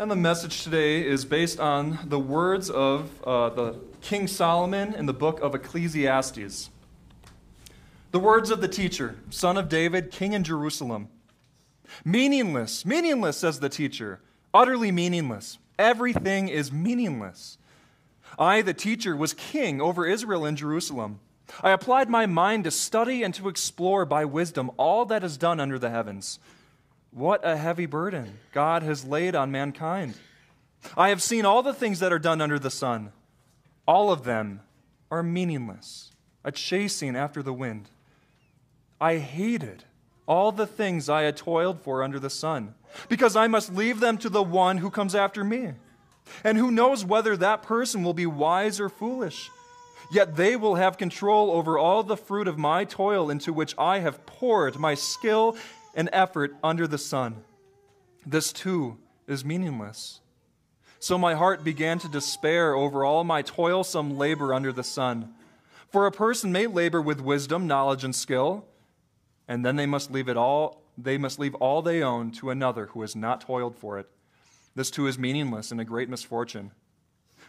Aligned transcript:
And 0.00 0.10
the 0.10 0.16
message 0.16 0.64
today 0.64 1.06
is 1.06 1.26
based 1.26 1.60
on 1.60 1.98
the 2.06 2.18
words 2.18 2.70
of 2.70 3.22
uh, 3.22 3.50
the 3.50 3.74
King 4.00 4.28
Solomon 4.28 4.94
in 4.94 5.04
the 5.04 5.12
book 5.12 5.40
of 5.42 5.54
Ecclesiastes. 5.54 6.70
The 8.10 8.18
words 8.18 8.50
of 8.50 8.62
the 8.62 8.66
teacher, 8.66 9.16
son 9.28 9.58
of 9.58 9.68
David, 9.68 10.10
king 10.10 10.32
in 10.32 10.42
Jerusalem. 10.42 11.10
Meaningless, 12.02 12.86
meaningless, 12.86 13.36
says 13.36 13.60
the 13.60 13.68
teacher, 13.68 14.22
utterly 14.54 14.90
meaningless. 14.90 15.58
Everything 15.78 16.48
is 16.48 16.72
meaningless. 16.72 17.58
I, 18.38 18.62
the 18.62 18.72
teacher, 18.72 19.14
was 19.14 19.34
king 19.34 19.82
over 19.82 20.06
Israel 20.06 20.46
in 20.46 20.56
Jerusalem. 20.56 21.20
I 21.62 21.72
applied 21.72 22.08
my 22.08 22.24
mind 22.24 22.64
to 22.64 22.70
study 22.70 23.22
and 23.22 23.34
to 23.34 23.50
explore 23.50 24.06
by 24.06 24.24
wisdom 24.24 24.70
all 24.78 25.04
that 25.04 25.22
is 25.22 25.36
done 25.36 25.60
under 25.60 25.78
the 25.78 25.90
heavens. 25.90 26.38
What 27.12 27.44
a 27.44 27.56
heavy 27.56 27.86
burden 27.86 28.38
God 28.52 28.82
has 28.82 29.04
laid 29.04 29.34
on 29.34 29.50
mankind. 29.50 30.14
I 30.96 31.08
have 31.08 31.22
seen 31.22 31.44
all 31.44 31.62
the 31.62 31.74
things 31.74 31.98
that 32.00 32.12
are 32.12 32.18
done 32.18 32.40
under 32.40 32.58
the 32.58 32.70
sun. 32.70 33.12
All 33.86 34.12
of 34.12 34.24
them 34.24 34.60
are 35.10 35.22
meaningless, 35.22 36.12
a 36.44 36.52
chasing 36.52 37.16
after 37.16 37.42
the 37.42 37.52
wind. 37.52 37.90
I 39.00 39.16
hated 39.16 39.84
all 40.26 40.52
the 40.52 40.66
things 40.66 41.08
I 41.08 41.22
had 41.22 41.36
toiled 41.36 41.80
for 41.80 42.02
under 42.04 42.20
the 42.20 42.30
sun, 42.30 42.74
because 43.08 43.34
I 43.34 43.48
must 43.48 43.74
leave 43.74 43.98
them 43.98 44.16
to 44.18 44.28
the 44.28 44.42
one 44.42 44.78
who 44.78 44.90
comes 44.90 45.14
after 45.14 45.42
me. 45.42 45.72
And 46.44 46.56
who 46.56 46.70
knows 46.70 47.04
whether 47.04 47.36
that 47.36 47.62
person 47.62 48.04
will 48.04 48.14
be 48.14 48.26
wise 48.26 48.78
or 48.78 48.88
foolish? 48.88 49.50
Yet 50.12 50.36
they 50.36 50.54
will 50.54 50.76
have 50.76 50.98
control 50.98 51.50
over 51.50 51.76
all 51.76 52.04
the 52.04 52.16
fruit 52.16 52.46
of 52.46 52.58
my 52.58 52.84
toil 52.84 53.30
into 53.30 53.52
which 53.52 53.74
I 53.76 53.98
have 53.98 54.24
poured 54.26 54.78
my 54.78 54.94
skill 54.94 55.56
and 55.94 56.08
effort 56.12 56.54
under 56.62 56.86
the 56.86 56.98
sun. 56.98 57.44
This 58.26 58.52
too 58.52 58.98
is 59.26 59.44
meaningless. 59.44 60.20
So 60.98 61.16
my 61.16 61.34
heart 61.34 61.64
began 61.64 61.98
to 62.00 62.08
despair 62.08 62.74
over 62.74 63.04
all 63.04 63.24
my 63.24 63.40
toilsome 63.42 64.18
labor 64.18 64.52
under 64.52 64.72
the 64.72 64.84
sun. 64.84 65.32
For 65.90 66.06
a 66.06 66.12
person 66.12 66.52
may 66.52 66.66
labor 66.66 67.00
with 67.00 67.20
wisdom, 67.20 67.66
knowledge, 67.66 68.04
and 68.04 68.14
skill, 68.14 68.66
and 69.48 69.64
then 69.64 69.76
they 69.76 69.86
must 69.86 70.10
leave 70.10 70.28
it 70.28 70.36
all, 70.36 70.82
they 70.96 71.18
must 71.18 71.38
leave 71.38 71.54
all 71.56 71.82
they 71.82 72.02
own 72.02 72.30
to 72.32 72.50
another 72.50 72.86
who 72.86 73.00
has 73.00 73.16
not 73.16 73.40
toiled 73.40 73.76
for 73.76 73.98
it. 73.98 74.08
This 74.74 74.90
too 74.90 75.06
is 75.06 75.18
meaningless 75.18 75.72
and 75.72 75.80
a 75.80 75.84
great 75.84 76.08
misfortune. 76.08 76.70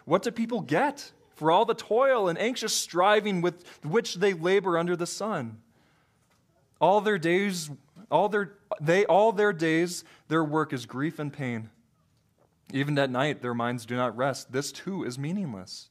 What 0.06 0.24
do 0.24 0.32
people 0.32 0.62
get 0.62 1.12
for 1.36 1.52
all 1.52 1.66
the 1.66 1.76
toil 1.76 2.28
and 2.28 2.40
anxious 2.40 2.74
striving 2.74 3.42
with 3.42 3.64
which 3.84 4.16
they 4.16 4.34
labor 4.34 4.78
under 4.78 4.96
the 4.96 5.06
sun? 5.06 5.62
All 6.80 7.02
their 7.02 7.20
days 7.20 7.70
all 8.12 8.30
their, 8.30 8.54
they, 8.80 9.06
all 9.06 9.32
their 9.32 9.54
days, 9.54 10.04
their 10.28 10.44
work 10.44 10.74
is 10.74 10.86
grief 10.86 11.20
and 11.20 11.32
pain. 11.32 11.70
Even 12.74 12.98
at 12.98 13.10
night, 13.10 13.42
their 13.42 13.54
minds 13.54 13.86
do 13.86 13.96
not 13.96 14.16
rest. 14.16 14.52
This 14.52 14.72
too 14.72 15.04
is 15.04 15.18
meaningless. 15.18 15.90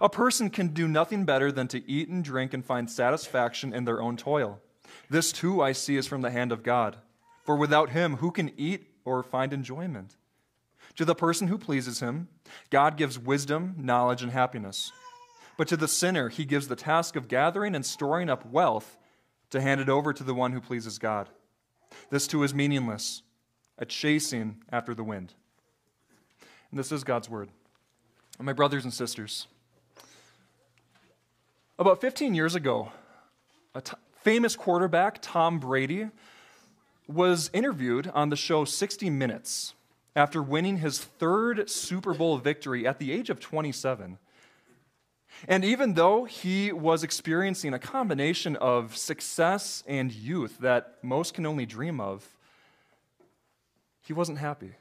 A 0.00 0.08
person 0.08 0.50
can 0.50 0.68
do 0.68 0.86
nothing 0.86 1.24
better 1.24 1.50
than 1.50 1.68
to 1.68 1.88
eat 1.90 2.08
and 2.08 2.24
drink 2.24 2.54
and 2.54 2.64
find 2.64 2.90
satisfaction 2.90 3.72
in 3.74 3.84
their 3.84 4.00
own 4.00 4.16
toil. 4.16 4.60
This 5.10 5.32
too 5.32 5.60
I 5.60 5.72
see 5.72 5.96
is 5.96 6.06
from 6.06 6.22
the 6.22 6.30
hand 6.30 6.52
of 6.52 6.62
God. 6.62 6.96
For 7.44 7.56
without 7.56 7.90
him, 7.90 8.16
who 8.16 8.30
can 8.30 8.52
eat 8.56 8.86
or 9.04 9.22
find 9.22 9.52
enjoyment? 9.52 10.16
To 10.96 11.04
the 11.04 11.14
person 11.14 11.48
who 11.48 11.58
pleases 11.58 12.00
him, 12.00 12.28
God 12.70 12.96
gives 12.96 13.18
wisdom, 13.18 13.74
knowledge, 13.78 14.22
and 14.22 14.32
happiness. 14.32 14.92
But 15.56 15.68
to 15.68 15.76
the 15.76 15.88
sinner, 15.88 16.28
he 16.28 16.44
gives 16.44 16.68
the 16.68 16.76
task 16.76 17.16
of 17.16 17.28
gathering 17.28 17.74
and 17.74 17.84
storing 17.84 18.30
up 18.30 18.46
wealth 18.46 18.96
to 19.52 19.60
hand 19.60 19.80
it 19.80 19.88
over 19.88 20.12
to 20.12 20.24
the 20.24 20.34
one 20.34 20.52
who 20.52 20.60
pleases 20.60 20.98
God. 20.98 21.28
This 22.10 22.26
too 22.26 22.42
is 22.42 22.52
meaningless, 22.52 23.22
a 23.78 23.86
chasing 23.86 24.62
after 24.70 24.94
the 24.94 25.04
wind. 25.04 25.34
And 26.70 26.78
this 26.78 26.90
is 26.90 27.04
God's 27.04 27.28
word. 27.28 27.50
And 28.38 28.46
my 28.46 28.54
brothers 28.54 28.84
and 28.84 28.92
sisters, 28.92 29.46
about 31.78 32.00
15 32.00 32.34
years 32.34 32.54
ago, 32.54 32.92
a 33.74 33.82
t- 33.82 33.92
famous 34.22 34.56
quarterback, 34.56 35.18
Tom 35.20 35.58
Brady, 35.58 36.08
was 37.06 37.50
interviewed 37.52 38.08
on 38.14 38.30
the 38.30 38.36
show 38.36 38.64
60 38.64 39.10
Minutes 39.10 39.74
after 40.16 40.42
winning 40.42 40.78
his 40.78 40.98
third 40.98 41.68
Super 41.68 42.14
Bowl 42.14 42.38
victory 42.38 42.86
at 42.86 42.98
the 42.98 43.12
age 43.12 43.28
of 43.28 43.38
27. 43.38 44.18
And 45.48 45.64
even 45.64 45.94
though 45.94 46.24
he 46.24 46.72
was 46.72 47.02
experiencing 47.02 47.74
a 47.74 47.78
combination 47.78 48.56
of 48.56 48.96
success 48.96 49.82
and 49.86 50.12
youth 50.12 50.58
that 50.58 50.98
most 51.02 51.34
can 51.34 51.46
only 51.46 51.66
dream 51.66 52.00
of, 52.00 52.26
he 54.02 54.12
wasn't 54.12 54.38
happy. 54.38 54.72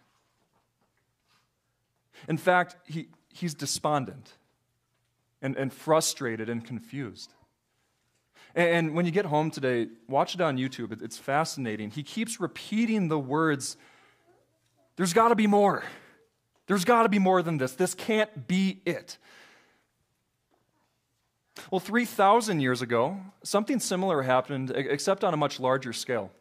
In 2.27 2.37
fact, 2.37 2.75
he, 2.85 3.07
he's 3.29 3.53
despondent 3.53 4.33
and, 5.41 5.55
and 5.55 5.73
frustrated 5.73 6.49
and 6.49 6.63
confused. 6.63 7.33
And, 8.53 8.95
when 8.95 9.05
you 9.05 9.11
get 9.11 9.25
home 9.25 9.49
today, 9.49 9.87
watch 10.09 10.35
it 10.35 10.41
on 10.41 10.57
YouTube. 10.57 10.91
It, 10.91 11.01
it's 11.01 11.17
fascinating. 11.17 11.89
He 11.89 12.03
keeps 12.03 12.39
repeating 12.39 13.07
the 13.07 13.17
words 13.17 13.77
there's 14.97 15.13
got 15.13 15.29
to 15.29 15.35
be 15.35 15.47
more. 15.47 15.83
There's 16.67 16.85
got 16.85 17.03
to 17.03 17.09
be 17.09 17.17
more 17.17 17.41
than 17.41 17.57
this. 17.57 17.73
This 17.73 17.93
can't 17.93 18.47
be 18.47 18.81
it. 18.85 19.17
Well, 21.69 21.79
3,000 21.79 22.59
years 22.59 22.81
ago, 22.81 23.19
something 23.43 23.79
similar 23.79 24.21
happened, 24.23 24.71
except 24.71 25.23
on 25.23 25.33
a 25.33 25.37
much 25.37 25.59
larger 25.59 25.93
scale. 25.93 26.31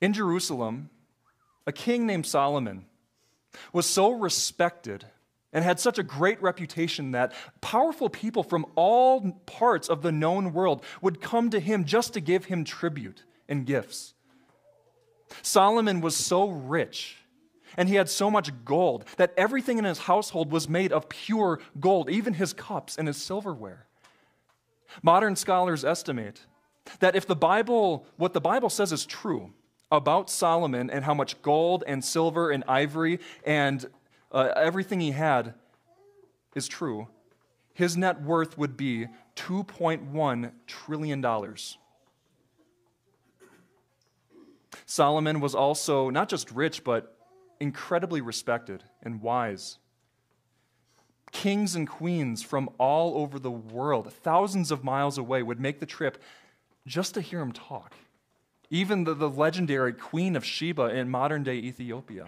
In 0.00 0.12
Jerusalem, 0.12 0.90
a 1.66 1.72
king 1.72 2.06
named 2.06 2.26
Solomon 2.26 2.84
was 3.72 3.86
so 3.86 4.10
respected 4.10 5.06
and 5.52 5.64
had 5.64 5.78
such 5.78 5.98
a 5.98 6.02
great 6.02 6.42
reputation 6.42 7.12
that 7.12 7.32
powerful 7.60 8.08
people 8.08 8.42
from 8.42 8.66
all 8.74 9.32
parts 9.46 9.88
of 9.88 10.02
the 10.02 10.12
known 10.12 10.52
world 10.52 10.82
would 11.00 11.20
come 11.20 11.50
to 11.50 11.60
him 11.60 11.84
just 11.84 12.14
to 12.14 12.20
give 12.20 12.46
him 12.46 12.64
tribute 12.64 13.22
and 13.48 13.66
gifts. 13.66 14.14
Solomon 15.42 16.00
was 16.00 16.16
so 16.16 16.48
rich 16.48 17.21
and 17.76 17.88
he 17.88 17.94
had 17.94 18.08
so 18.08 18.30
much 18.30 18.50
gold 18.64 19.04
that 19.16 19.32
everything 19.36 19.78
in 19.78 19.84
his 19.84 20.00
household 20.00 20.50
was 20.50 20.68
made 20.68 20.92
of 20.92 21.08
pure 21.08 21.60
gold, 21.80 22.10
even 22.10 22.34
his 22.34 22.52
cups 22.52 22.96
and 22.96 23.08
his 23.08 23.16
silverware. 23.16 23.86
Modern 25.02 25.36
scholars 25.36 25.84
estimate 25.84 26.46
that 27.00 27.16
if 27.16 27.26
the 27.26 27.36
Bible, 27.36 28.06
what 28.16 28.32
the 28.32 28.40
Bible 28.40 28.68
says 28.68 28.92
is 28.92 29.06
true 29.06 29.52
about 29.90 30.30
Solomon 30.30 30.90
and 30.90 31.04
how 31.04 31.14
much 31.14 31.40
gold 31.42 31.84
and 31.86 32.04
silver 32.04 32.50
and 32.50 32.64
ivory 32.66 33.20
and 33.44 33.86
uh, 34.32 34.52
everything 34.56 35.00
he 35.00 35.12
had 35.12 35.54
is 36.54 36.66
true, 36.68 37.08
his 37.74 37.96
net 37.96 38.22
worth 38.22 38.58
would 38.58 38.76
be 38.76 39.06
$2.1 39.36 40.52
trillion. 40.66 41.24
Solomon 44.86 45.40
was 45.40 45.54
also 45.54 46.10
not 46.10 46.28
just 46.28 46.50
rich, 46.50 46.84
but 46.84 47.16
incredibly 47.62 48.20
respected 48.20 48.82
and 49.04 49.22
wise. 49.22 49.78
Kings 51.30 51.76
and 51.76 51.88
queens 51.88 52.42
from 52.42 52.68
all 52.76 53.16
over 53.16 53.38
the 53.38 53.50
world, 53.50 54.12
thousands 54.12 54.72
of 54.72 54.82
miles 54.82 55.16
away, 55.16 55.42
would 55.42 55.60
make 55.60 55.78
the 55.78 55.86
trip 55.86 56.20
just 56.86 57.14
to 57.14 57.20
hear 57.20 57.40
him 57.40 57.52
talk. 57.52 57.94
Even 58.68 59.04
the, 59.04 59.14
the 59.14 59.30
legendary 59.30 59.92
Queen 59.92 60.34
of 60.34 60.44
Sheba 60.44 60.88
in 60.88 61.08
modern 61.08 61.44
day 61.44 61.54
Ethiopia. 61.54 62.26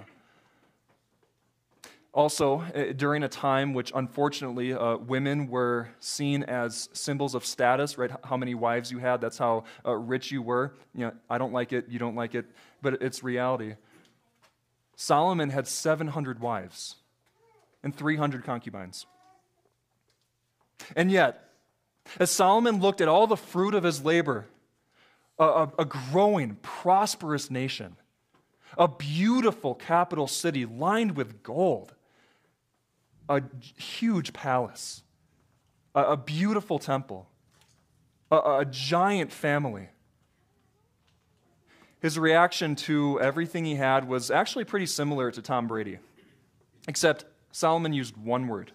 Also, 2.13 2.61
eh, 2.73 2.93
during 2.93 3.25
a 3.25 3.29
time 3.29 3.75
which 3.75 3.91
unfortunately 3.93 4.73
uh, 4.73 4.99
women 4.99 5.49
were 5.49 5.89
seen 5.99 6.45
as 6.45 6.89
symbols 6.93 7.35
of 7.35 7.45
status, 7.45 7.99
right? 7.99 8.13
How 8.23 8.37
many 8.37 8.55
wives 8.55 8.93
you 8.93 8.99
had, 8.99 9.21
that's 9.21 9.39
how 9.39 9.65
uh, 9.85 9.95
rich 9.95 10.31
you 10.31 10.43
were. 10.43 10.75
You 10.95 11.07
know, 11.07 11.13
I 11.29 11.39
don't 11.39 11.53
like 11.53 11.73
it, 11.73 11.87
you 11.89 11.99
don't 11.99 12.15
like 12.15 12.37
it, 12.37 12.47
but 12.83 13.03
it's 13.03 13.25
reality. 13.25 13.75
Solomon 14.97 15.51
had 15.51 15.67
700 15.67 16.41
wives 16.41 16.97
and 17.83 17.95
300 17.95 18.45
concubines. 18.45 19.07
And 20.97 21.11
yet, 21.11 21.51
as 22.19 22.31
Solomon 22.31 22.81
looked 22.81 23.01
at 23.01 23.09
all 23.09 23.27
the 23.27 23.37
fruit 23.37 23.75
of 23.75 23.85
his 23.85 24.05
labor, 24.05 24.47
a, 25.39 25.45
a, 25.45 25.73
a, 25.81 25.85
growing, 25.85 26.57
prosperous 26.63 27.51
nation, 27.51 27.97
a 28.79 28.89
beautiful 28.89 29.75
capital 29.75 30.27
city 30.27 30.65
lined 30.65 31.17
with 31.17 31.43
gold, 31.43 31.95
a 33.29 33.43
huge 33.77 34.33
palace, 34.33 35.03
a, 35.95 36.03
a 36.13 36.17
beautiful 36.17 36.79
temple, 36.79 37.29
a, 38.31 38.37
a 38.37 38.67
giant 38.69 39.33
family, 39.33 39.89
his 42.05 42.19
reaction 42.19 42.77
to 42.77 43.19
everything 43.19 43.65
he 43.65 43.77
had 43.77 44.07
was 44.07 44.31
actually 44.31 44.67
pretty 44.67 44.85
similar 44.85 45.31
to 45.31 45.41
Tom 45.41 45.67
Brady, 45.67 45.97
except 46.87 47.25
Solomon 47.51 47.95
used 47.95 48.15
one 48.15 48.47
word 48.47 48.73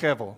Hevel. 0.00 0.36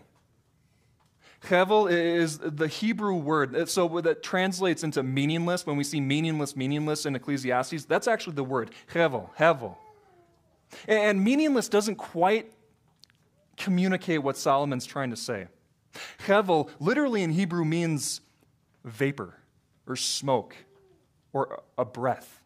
Hevel 1.43 1.93
is 1.93 2.39
the 2.39 2.69
Hebrew 2.69 3.17
word. 3.17 3.69
So 3.69 4.01
that 4.01 4.23
translates 4.23 4.83
into 4.83 5.03
meaningless. 5.03 5.67
When 5.67 5.77
we 5.77 5.85
see 5.85 6.01
meaningless, 6.01 6.57
meaningless 6.57 7.05
in 7.05 7.17
Ecclesiastes, 7.17 7.85
that's 7.85 8.09
actually 8.09 8.37
the 8.37 8.45
word. 8.45 8.71
Hevel, 8.95 9.29
Hevel. 9.37 9.77
And 10.89 11.23
meaningless 11.23 11.69
doesn't 11.69 11.97
quite 11.97 12.51
communicate 13.59 14.23
what 14.23 14.39
Solomon's 14.39 14.87
trying 14.87 15.11
to 15.11 15.17
say. 15.17 15.49
Hevel 16.27 16.71
literally 16.81 17.23
in 17.23 17.31
Hebrew 17.31 17.67
means 17.67 18.23
vapor 18.87 19.37
or 19.87 19.97
smoke 19.97 20.57
or 21.33 21.63
a 21.79 21.85
breath. 21.85 22.41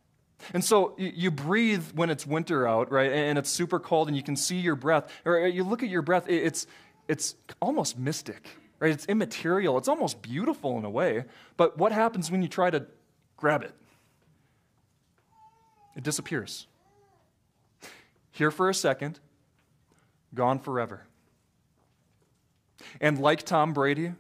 And 0.53 0.65
so 0.65 0.94
you 0.99 1.31
breathe 1.31 1.85
when 1.94 2.11
it's 2.11 2.27
winter 2.27 2.69
out, 2.69 2.93
right? 2.93 3.11
And 3.11 3.38
it's 3.38 3.50
super 3.50 3.81
cold 3.81 4.09
and 4.09 4.17
you 4.17 4.23
can 4.23 4.37
see 4.37 4.56
your 4.56 4.77
breath. 4.77 5.11
Or 5.25 5.43
uh, 5.43 5.47
you 5.47 5.65
look 5.65 5.83
at 5.83 5.88
your 5.88 6.03
breath, 6.03 6.29
it's, 6.29 6.67
it's 7.09 7.35
almost 7.61 7.99
mystic, 7.99 8.47
right? 8.79 8.93
It's 8.93 9.06
immaterial. 9.06 9.79
It's 9.79 9.88
almost 9.88 10.23
beautiful 10.23 10.79
in 10.79 10.85
a 10.85 10.91
way. 10.91 11.25
But 11.56 11.79
what 11.79 11.93
happens 11.93 12.31
when 12.31 12.43
you 12.43 12.49
try 12.49 12.71
to 12.71 12.87
grab 13.37 13.62
it? 13.62 13.73
It 15.97 16.03
disappears. 16.03 16.67
Here 18.31 18.50
for 18.50 18.69
a 18.69 18.75
second, 18.75 19.19
gone 20.35 20.59
forever. 20.59 21.06
And 23.00 23.19
like 23.19 23.44
Tom 23.44 23.73
Brady, 23.73 24.12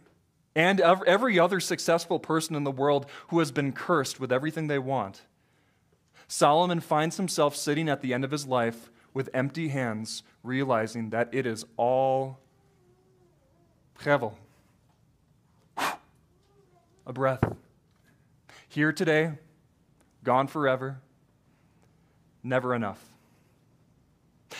and 0.56 0.80
every 0.80 1.38
other 1.38 1.60
successful 1.60 2.18
person 2.18 2.56
in 2.56 2.64
the 2.64 2.70
world 2.70 3.04
who 3.28 3.40
has 3.40 3.52
been 3.52 3.72
cursed 3.72 4.18
with 4.18 4.32
everything 4.32 4.68
they 4.68 4.78
want, 4.78 5.20
Solomon 6.26 6.80
finds 6.80 7.18
himself 7.18 7.54
sitting 7.54 7.90
at 7.90 8.00
the 8.00 8.14
end 8.14 8.24
of 8.24 8.30
his 8.30 8.46
life 8.46 8.90
with 9.12 9.28
empty 9.34 9.68
hands, 9.68 10.22
realizing 10.42 11.10
that 11.10 11.28
it 11.30 11.44
is 11.46 11.66
all 11.76 12.38
hevel, 14.00 14.32
a 15.76 17.12
breath. 17.12 17.44
Here 18.66 18.92
today, 18.92 19.32
gone 20.24 20.46
forever, 20.46 21.00
never 22.42 22.74
enough. 22.74 23.04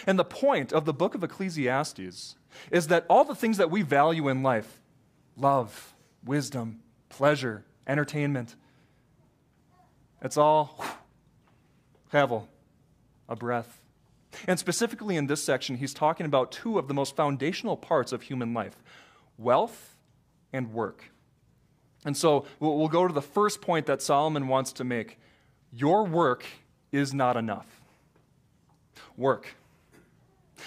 And 0.06 0.19
the 0.19 0.25
point 0.25 0.75
of 0.75 0.84
the 0.84 0.92
book 0.92 1.14
of 1.14 1.25
Ecclesiastes 1.25 2.37
is 2.70 2.87
that 2.88 3.06
all 3.08 3.25
the 3.25 3.34
things 3.34 3.56
that 3.56 3.70
we 3.70 3.81
value 3.81 4.28
in 4.28 4.42
life 4.42 4.78
love, 5.37 5.94
wisdom, 6.25 6.81
pleasure, 7.09 7.65
entertainment 7.87 8.56
it's 10.23 10.37
all 10.37 10.85
hevel, 12.12 12.47
a 13.29 13.37
breath. 13.37 13.81
And 14.47 14.59
specifically 14.59 15.17
in 15.17 15.27
this 15.27 15.43
section, 15.43 15.77
he's 15.77 15.94
talking 15.94 16.27
about 16.27 16.53
two 16.53 16.79
of 16.79 16.88
the 16.88 16.94
most 16.94 17.17
foundational 17.17 17.77
parts 17.77 18.12
of 18.12 18.23
human 18.23 18.53
life 18.55 18.77
wealth 19.38 19.97
and 20.53 20.73
work. 20.73 21.11
And 22.05 22.17
so 22.17 22.47
we'll 22.59 22.88
go 22.88 23.06
to 23.06 23.12
the 23.12 23.23
first 23.23 23.61
point 23.61 23.87
that 23.87 24.00
Solomon 24.00 24.49
wants 24.49 24.73
to 24.75 24.85
make. 24.85 25.19
Your 25.73 26.05
work 26.05 26.44
is 26.93 27.12
not 27.12 27.37
enough. 27.37 27.67
Work. 29.17 29.55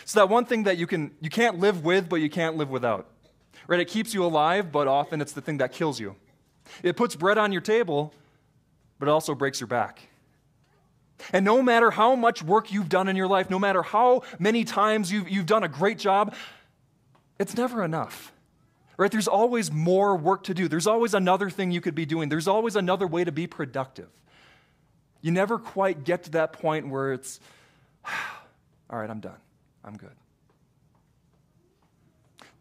It's 0.04 0.13
that 0.13 0.30
one 0.30 0.45
thing 0.45 0.63
that 0.63 0.77
you, 0.77 0.86
can, 0.86 1.12
you 1.19 1.30
can't 1.30 1.60
live 1.60 1.83
with, 1.83 2.10
but 2.10 2.18
you 2.18 2.30
can't 2.30 2.57
live 2.57 2.69
without. 2.69 3.07
Right? 3.69 3.80
It 3.80 3.88
keeps 3.88 4.16
you 4.16 4.25
alive, 4.25 4.71
but 4.71 4.88
often 4.88 5.21
it's 5.21 5.33
the 5.33 5.42
thing 5.42 5.60
that 5.60 5.71
kills 5.71 6.00
you. 6.00 6.16
It 6.81 6.98
puts 6.98 7.16
bread 7.16 7.38
on 7.38 7.51
your 7.51 7.62
table, 7.62 8.12
but 8.98 9.07
it 9.07 9.12
also 9.12 9.36
breaks 9.36 9.60
your 9.60 9.68
back. 9.68 10.01
And 11.31 11.45
no 11.45 11.62
matter 11.62 11.92
how 11.92 12.16
much 12.16 12.42
work 12.42 12.71
you've 12.71 12.89
done 12.89 13.07
in 13.07 13.16
your 13.16 13.27
life, 13.27 13.51
no 13.51 13.60
matter 13.60 13.83
how 13.83 14.24
many 14.39 14.63
times 14.63 15.12
you've, 15.12 15.30
you've 15.30 15.45
done 15.45 15.63
a 15.63 15.68
great 15.68 16.00
job, 16.00 16.33
it's 17.38 17.56
never 17.56 17.83
enough. 17.83 18.33
Right? 18.98 19.12
There's 19.12 19.27
always 19.27 19.71
more 19.71 20.16
work 20.16 20.45
to 20.45 20.56
do. 20.56 20.68
There's 20.68 20.88
always 20.88 21.13
another 21.13 21.51
thing 21.51 21.69
you 21.69 21.80
could 21.80 21.94
be 21.94 22.07
doing. 22.07 22.27
There's 22.27 22.48
always 22.48 22.75
another 22.75 23.06
way 23.06 23.24
to 23.24 23.31
be 23.31 23.45
productive. 23.45 24.10
You 25.21 25.30
never 25.30 25.60
quite 25.60 26.04
get 26.04 26.24
to 26.24 26.31
that 26.31 26.54
point 26.54 26.89
where 26.89 27.13
it's, 27.13 27.39
all 28.89 28.98
right, 28.98 29.12
I'm 29.12 29.19
done. 29.19 29.38
I'm 29.86 29.95
good. 29.95 30.16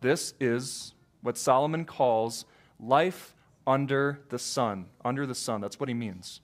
This 0.03 0.35
is 0.39 0.93
what 1.23 1.37
Solomon 1.37 1.85
calls 1.85 2.45
life 2.81 3.35
under 3.67 4.21
the 4.29 4.39
sun. 4.39 4.87
Under 5.05 5.27
the 5.27 5.35
sun, 5.35 5.61
that's 5.61 5.79
what 5.79 5.89
he 5.89 5.95
means. 5.95 6.41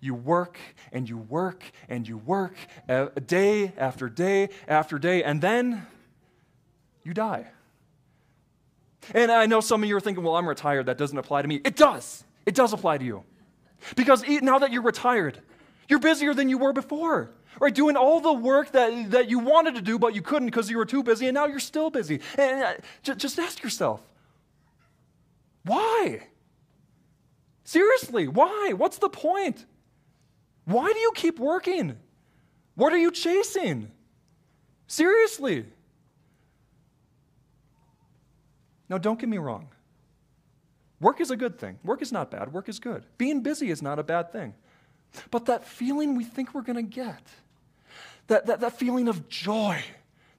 You 0.00 0.14
work 0.14 0.58
and 0.92 1.08
you 1.08 1.18
work 1.18 1.64
and 1.88 2.08
you 2.08 2.16
work 2.16 2.54
uh, 2.88 3.06
day 3.26 3.72
after 3.76 4.08
day 4.08 4.48
after 4.68 4.98
day, 4.98 5.22
and 5.22 5.40
then 5.40 5.86
you 7.02 7.12
die. 7.12 7.46
And 9.14 9.30
I 9.30 9.46
know 9.46 9.60
some 9.60 9.82
of 9.82 9.88
you 9.88 9.96
are 9.96 10.00
thinking, 10.00 10.22
well, 10.22 10.36
I'm 10.36 10.48
retired. 10.48 10.86
That 10.86 10.98
doesn't 10.98 11.18
apply 11.18 11.42
to 11.42 11.48
me. 11.48 11.60
It 11.64 11.76
does. 11.76 12.24
It 12.46 12.54
does 12.54 12.72
apply 12.72 12.98
to 12.98 13.04
you. 13.04 13.24
Because 13.96 14.22
now 14.42 14.58
that 14.58 14.72
you're 14.72 14.82
retired, 14.82 15.38
you're 15.88 15.98
busier 15.98 16.34
than 16.34 16.48
you 16.48 16.58
were 16.58 16.72
before. 16.72 17.30
Right, 17.58 17.74
doing 17.74 17.96
all 17.96 18.20
the 18.20 18.32
work 18.32 18.72
that, 18.72 19.10
that 19.10 19.28
you 19.28 19.38
wanted 19.38 19.74
to 19.74 19.82
do, 19.82 19.98
but 19.98 20.14
you 20.14 20.22
couldn't 20.22 20.46
because 20.46 20.70
you 20.70 20.78
were 20.78 20.86
too 20.86 21.02
busy, 21.02 21.26
and 21.26 21.34
now 21.34 21.46
you're 21.46 21.58
still 21.58 21.90
busy. 21.90 22.20
And 22.38 22.62
uh, 22.62 23.14
just 23.14 23.38
ask 23.38 23.62
yourself, 23.62 24.00
why? 25.64 26.26
Seriously, 27.64 28.28
why? 28.28 28.72
What's 28.76 28.98
the 28.98 29.08
point? 29.08 29.66
Why 30.64 30.92
do 30.92 30.98
you 30.98 31.12
keep 31.14 31.38
working? 31.38 31.96
What 32.76 32.92
are 32.92 32.98
you 32.98 33.10
chasing? 33.10 33.90
Seriously. 34.86 35.66
Now, 38.88 38.98
don't 38.98 39.18
get 39.18 39.28
me 39.28 39.38
wrong. 39.38 39.68
Work 41.00 41.20
is 41.20 41.30
a 41.30 41.36
good 41.36 41.58
thing. 41.58 41.78
Work 41.84 42.02
is 42.02 42.12
not 42.12 42.30
bad. 42.30 42.52
Work 42.52 42.68
is 42.68 42.78
good. 42.78 43.04
Being 43.18 43.40
busy 43.42 43.70
is 43.70 43.82
not 43.82 43.98
a 43.98 44.02
bad 44.02 44.32
thing. 44.32 44.54
But 45.30 45.46
that 45.46 45.66
feeling 45.66 46.16
we 46.16 46.24
think 46.24 46.54
we're 46.54 46.62
going 46.62 46.76
to 46.76 46.82
get, 46.82 47.22
that, 48.28 48.46
that, 48.46 48.60
that 48.60 48.78
feeling 48.78 49.08
of 49.08 49.28
joy, 49.28 49.82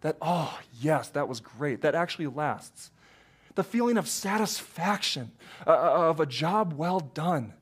that, 0.02 0.18
oh, 0.22 0.58
yes, 0.80 1.10
that 1.10 1.28
was 1.28 1.40
great, 1.40 1.82
that 1.82 1.96
actually 1.96 2.28
lasts. 2.28 2.92
The 3.56 3.64
feeling 3.64 3.98
of 3.98 4.08
satisfaction, 4.08 5.32
uh, 5.68 5.72
uh 5.72 6.10
of 6.10 6.20
a 6.20 6.26
job 6.26 6.74
well 6.74 7.00
done, 7.00 7.54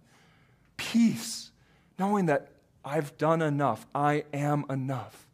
peace, 0.78 1.52
knowing 1.98 2.28
that 2.28 2.52
I've 2.86 3.18
done 3.18 3.42
enough, 3.42 3.86
I 3.94 4.26
am 4.34 4.66
enough. 4.70 5.28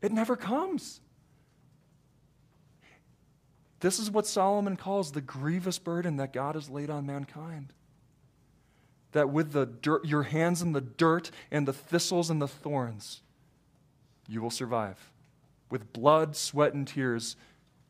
It 0.00 0.12
never 0.12 0.36
comes. 0.36 1.00
This 3.80 3.98
is 3.98 4.10
what 4.10 4.26
Solomon 4.26 4.76
calls 4.76 5.12
the 5.12 5.20
grievous 5.20 5.78
burden 5.78 6.16
that 6.16 6.32
God 6.32 6.54
has 6.54 6.70
laid 6.70 6.90
on 6.90 7.06
mankind 7.06 7.72
that 9.18 9.30
with 9.30 9.50
the 9.50 9.66
dirt, 9.66 10.04
your 10.04 10.22
hands 10.22 10.62
in 10.62 10.72
the 10.72 10.80
dirt 10.80 11.32
and 11.50 11.66
the 11.66 11.72
thistles 11.72 12.30
and 12.30 12.40
the 12.40 12.46
thorns, 12.46 13.20
you 14.28 14.40
will 14.40 14.48
survive. 14.48 15.10
With 15.70 15.92
blood, 15.92 16.36
sweat, 16.36 16.72
and 16.72 16.86
tears, 16.86 17.34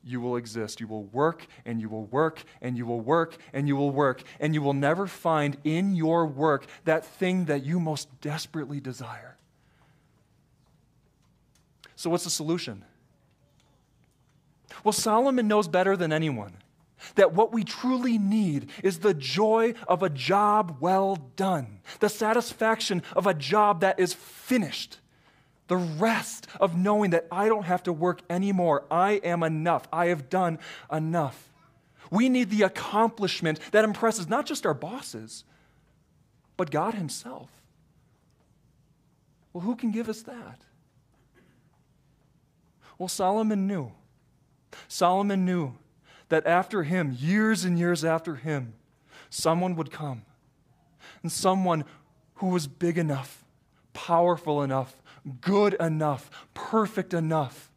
you 0.03 0.23
will 0.23 0.37
exist. 0.37 0.81
You 0.81 0.87
will 0.87 1.05
work 1.05 1.47
and 1.67 1.83
you 1.83 1.91
will 1.91 2.07
work 2.07 2.45
and 2.63 2.79
you 2.79 2.87
will 2.87 3.03
work 3.03 3.37
and 3.53 3.69
you 3.69 3.77
will 3.77 3.91
work, 3.91 4.23
and 4.41 4.55
you 4.55 4.63
will 4.63 4.73
never 4.73 5.07
find 5.07 5.59
in 5.65 5.95
your 5.95 6.25
work 6.25 6.65
that 6.87 7.05
thing 7.05 7.45
that 7.45 7.63
you 7.63 7.79
most 7.79 8.09
desperately 8.23 8.81
desire. 8.81 9.37
So, 11.95 12.09
what's 12.09 12.25
the 12.25 12.31
solution? 12.31 12.87
Well, 14.83 14.93
Solomon 14.93 15.47
knows 15.47 15.69
better 15.69 15.95
than 15.95 16.11
anyone 16.11 16.55
that 17.15 17.33
what 17.33 17.53
we 17.53 17.65
truly 17.65 18.19
need 18.19 18.71
is 18.83 18.99
the 18.99 19.15
joy 19.15 19.75
of 19.87 20.03
a 20.03 20.09
job 20.09 20.79
well 20.81 21.17
done, 21.37 21.81
the 22.01 22.09
satisfaction 22.09 23.03
of 23.15 23.27
a 23.27 23.35
job 23.35 23.81
that 23.81 23.99
is 23.99 24.15
finished, 24.15 24.99
the 25.69 25.77
rest 25.77 26.47
of 26.61 26.77
knowing 26.77 27.11
that 27.11 27.27
I 27.31 27.49
don't 27.49 27.65
have 27.65 27.83
to 27.85 27.93
work 27.93 28.23
anymore. 28.31 28.85
I 28.91 29.13
am 29.25 29.43
enough. 29.43 29.87
I 29.93 30.07
have 30.07 30.31
done 30.31 30.59
enough. 30.91 31.53
We 32.11 32.29
need 32.29 32.51
the 32.51 32.63
accomplishment 32.63 33.61
that 33.73 33.85
impresses 33.85 34.29
not 34.29 34.47
just 34.47 34.65
our 34.65 34.75
bosses, 34.75 35.45
but 36.57 36.71
God 36.71 36.95
Himself. 36.95 37.51
Well, 39.53 39.63
who 39.63 39.77
can 39.77 39.91
give 39.91 40.09
us 40.09 40.23
that? 40.23 40.63
Well, 42.99 43.09
Solomon 43.09 43.67
knew. 43.67 43.93
Solomon 44.89 45.45
knew 45.45 45.75
that 46.29 46.47
after 46.47 46.83
him, 46.83 47.17
years 47.19 47.65
and 47.65 47.79
years 47.79 48.05
after 48.05 48.37
him, 48.37 48.75
someone 49.31 49.77
would 49.77 49.91
come. 49.91 50.23
And 51.23 51.33
someone 51.33 51.85
who 52.35 52.49
was 52.49 52.67
big 52.67 52.99
enough, 52.99 53.45
powerful 53.93 54.63
enough, 54.63 55.01
good 55.41 55.75
enough, 55.75 56.31
perfect 56.55 57.13
enough 57.13 57.71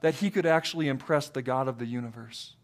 that 0.00 0.14
he 0.14 0.30
could 0.30 0.46
actually 0.46 0.88
impress 0.88 1.28
the 1.28 1.42
God 1.42 1.68
of 1.68 1.78
the 1.78 1.86
universe. 1.86 2.54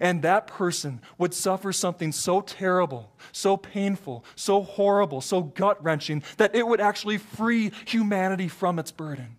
And 0.00 0.22
that 0.22 0.46
person 0.46 1.00
would 1.18 1.34
suffer 1.34 1.72
something 1.72 2.12
so 2.12 2.40
terrible, 2.40 3.12
so 3.32 3.56
painful, 3.56 4.24
so 4.34 4.62
horrible, 4.62 5.20
so 5.20 5.42
gut 5.42 5.82
wrenching 5.82 6.22
that 6.38 6.54
it 6.54 6.66
would 6.66 6.80
actually 6.80 7.18
free 7.18 7.70
humanity 7.86 8.48
from 8.48 8.78
its 8.78 8.90
burden. 8.90 9.36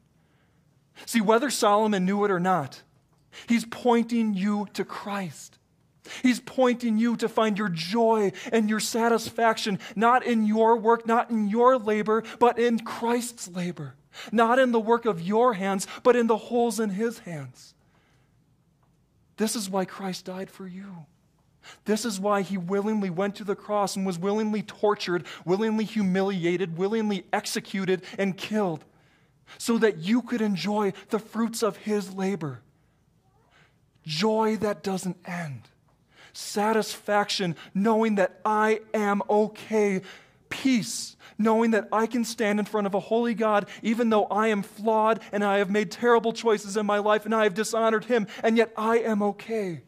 See, 1.05 1.21
whether 1.21 1.49
Solomon 1.49 2.05
knew 2.05 2.23
it 2.25 2.31
or 2.31 2.39
not, 2.39 2.81
He's 3.47 3.65
pointing 3.65 4.33
you 4.33 4.67
to 4.73 4.85
Christ. 4.85 5.57
He's 6.21 6.39
pointing 6.39 6.97
you 6.97 7.15
to 7.17 7.27
find 7.27 7.57
your 7.57 7.69
joy 7.69 8.31
and 8.51 8.69
your 8.69 8.79
satisfaction 8.79 9.79
not 9.95 10.25
in 10.25 10.45
your 10.45 10.77
work, 10.77 11.07
not 11.07 11.29
in 11.29 11.47
your 11.47 11.77
labor, 11.77 12.23
but 12.39 12.59
in 12.59 12.79
Christ's 12.79 13.47
labor. 13.47 13.95
Not 14.31 14.59
in 14.59 14.71
the 14.71 14.79
work 14.79 15.05
of 15.05 15.21
your 15.21 15.53
hands, 15.53 15.87
but 16.03 16.15
in 16.15 16.27
the 16.27 16.37
holes 16.37 16.79
in 16.79 16.91
his 16.91 17.19
hands. 17.19 17.73
This 19.37 19.55
is 19.55 19.69
why 19.69 19.85
Christ 19.85 20.25
died 20.25 20.49
for 20.49 20.65
you. 20.65 21.05
This 21.85 22.05
is 22.05 22.19
why 22.19 22.41
he 22.41 22.57
willingly 22.57 23.09
went 23.09 23.35
to 23.35 23.43
the 23.43 23.55
cross 23.55 23.95
and 23.95 24.05
was 24.05 24.19
willingly 24.19 24.61
tortured, 24.61 25.25
willingly 25.43 25.83
humiliated, 25.83 26.77
willingly 26.77 27.25
executed 27.33 28.03
and 28.17 28.37
killed, 28.37 28.85
so 29.57 29.77
that 29.79 29.97
you 29.97 30.21
could 30.21 30.41
enjoy 30.41 30.93
the 31.09 31.19
fruits 31.19 31.63
of 31.63 31.77
his 31.77 32.13
labor. 32.13 32.61
Joy 34.05 34.57
that 34.57 34.83
doesn't 34.83 35.17
end 35.25 35.63
satisfaction 36.37 37.55
knowing 37.73 38.15
that 38.15 38.39
I 38.45 38.81
am 38.93 39.21
okay, 39.29 40.01
peace 40.49 41.15
knowing 41.37 41.71
that 41.71 41.87
I 41.91 42.07
can 42.07 42.23
stand 42.23 42.59
in 42.59 42.65
front 42.65 42.87
of 42.87 42.93
a 42.93 42.99
holy 42.99 43.33
God 43.33 43.67
even 43.81 44.09
though 44.09 44.25
I 44.25 44.47
am 44.47 44.63
flawed 44.63 45.19
and 45.31 45.43
I 45.43 45.57
have 45.57 45.69
made 45.69 45.91
terrible 45.91 46.33
choices 46.33 46.77
in 46.77 46.85
my 46.85 46.99
life 46.99 47.25
and 47.25 47.35
I 47.35 47.43
have 47.43 47.53
dishonored 47.53 48.05
Him, 48.05 48.27
and 48.43 48.57
yet 48.57 48.71
I 48.77 48.99
am 48.99 49.21
okay 49.21 49.81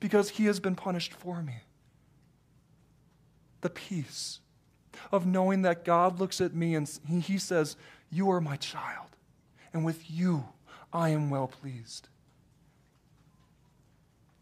because 0.00 0.30
He 0.30 0.46
has 0.46 0.60
been 0.60 0.74
punished 0.74 1.12
for 1.12 1.42
me. 1.42 1.56
The 3.60 3.70
peace 3.70 4.40
of 5.12 5.26
knowing 5.26 5.62
that 5.62 5.84
God 5.84 6.20
looks 6.20 6.40
at 6.40 6.54
me 6.54 6.74
and 6.74 6.88
He 7.22 7.38
says, 7.38 7.76
You 8.10 8.30
are 8.30 8.40
my 8.40 8.56
child, 8.56 9.08
and 9.72 9.84
with 9.84 10.10
you 10.10 10.44
I 10.92 11.10
am 11.10 11.30
well 11.30 11.48
pleased. 11.48 12.08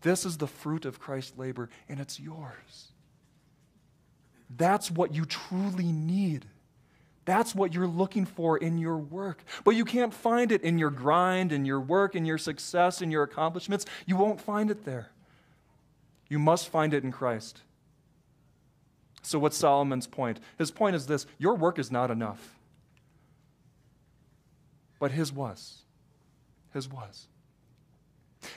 This 0.06 0.25
is 0.25 0.36
the 0.36 0.46
fruit 0.46 0.84
of 0.84 1.00
Christ's 1.00 1.36
labor, 1.36 1.68
and 1.88 1.98
it's 1.98 2.20
yours. 2.20 2.92
That's 4.56 4.88
what 4.88 5.12
you 5.12 5.25
truly 5.25 5.90
need. 5.90 6.46
That's 7.25 7.56
what 7.56 7.75
you're 7.75 7.88
looking 7.88 8.25
for 8.25 8.56
in 8.56 8.78
your 8.78 8.98
work. 8.98 9.42
But 9.64 9.75
you 9.75 9.84
can't 9.84 10.14
find 10.14 10.52
it 10.52 10.62
in 10.62 10.78
your 10.78 10.90
grind, 10.90 11.50
in 11.50 11.64
your 11.64 11.80
work, 11.80 12.14
in 12.14 12.25
your 12.25 12.38
success, 12.38 13.02
in 13.02 13.10
your 13.10 13.25
accomplishments. 13.25 13.84
You 14.06 14.16
won't 14.16 14.40
find 14.40 14.70
it 14.70 14.84
there. 14.84 15.10
You 16.28 16.38
must 16.38 16.68
find 16.68 16.94
it 16.94 17.02
in 17.02 17.10
Christ. 17.10 17.62
So, 19.22 19.40
what's 19.40 19.56
Solomon's 19.56 20.06
point? 20.06 20.38
His 20.56 20.70
point 20.70 20.94
is 20.94 21.06
this 21.06 21.26
your 21.36 21.56
work 21.56 21.80
is 21.80 21.90
not 21.90 22.12
enough. 22.12 22.54
But 25.00 25.10
his 25.10 25.32
was. 25.32 25.78
His 26.72 26.88
was. 26.88 27.26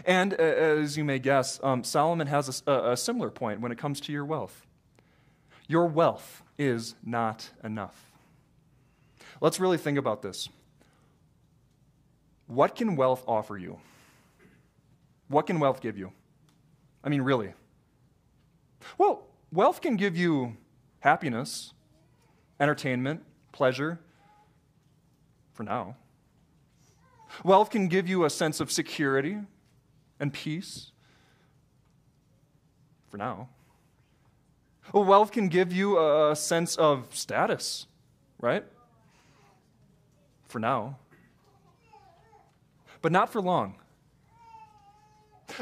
And 0.05 0.33
uh, 0.33 0.37
as 0.37 0.97
you 0.97 1.03
may 1.03 1.19
guess, 1.19 1.59
um, 1.63 1.83
Solomon 1.83 2.27
has 2.27 2.63
a, 2.67 2.91
a 2.91 2.97
similar 2.97 3.29
point 3.29 3.61
when 3.61 3.71
it 3.71 3.77
comes 3.77 3.99
to 4.01 4.11
your 4.11 4.25
wealth. 4.25 4.65
Your 5.67 5.85
wealth 5.85 6.43
is 6.57 6.95
not 7.05 7.49
enough. 7.63 8.11
Let's 9.41 9.59
really 9.59 9.77
think 9.77 9.97
about 9.97 10.21
this. 10.21 10.49
What 12.47 12.75
can 12.75 12.95
wealth 12.95 13.23
offer 13.27 13.57
you? 13.57 13.79
What 15.27 15.45
can 15.45 15.59
wealth 15.59 15.81
give 15.81 15.97
you? 15.97 16.11
I 17.03 17.09
mean, 17.09 17.21
really. 17.21 17.53
Well, 18.97 19.27
wealth 19.51 19.81
can 19.81 19.95
give 19.95 20.17
you 20.17 20.57
happiness, 20.99 21.73
entertainment, 22.59 23.23
pleasure, 23.51 23.99
for 25.53 25.63
now. 25.63 25.95
Wealth 27.43 27.69
can 27.69 27.87
give 27.87 28.09
you 28.09 28.25
a 28.25 28.29
sense 28.29 28.59
of 28.59 28.71
security, 28.71 29.37
and 30.19 30.33
peace 30.33 30.91
for 33.09 33.17
now. 33.17 33.49
Wealth 34.93 35.31
can 35.31 35.49
give 35.49 35.71
you 35.71 35.99
a 35.99 36.35
sense 36.35 36.75
of 36.75 37.15
status, 37.15 37.85
right? 38.39 38.63
For 40.47 40.59
now. 40.59 40.97
But 43.01 43.11
not 43.11 43.31
for 43.31 43.41
long. 43.41 43.75